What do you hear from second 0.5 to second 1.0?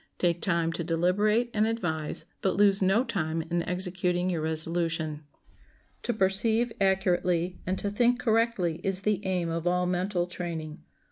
to